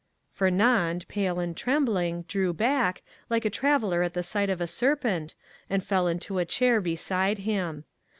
[0.31, 5.35] Fernand, pale and trembling, drew back, like a traveller at the sight of a serpent,
[5.69, 7.85] and fell into a chair beside him.